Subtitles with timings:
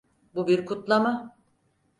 [0.35, 1.37] Bu bir kutlama.